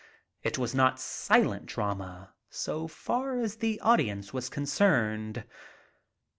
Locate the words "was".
0.57-0.73, 4.33-4.49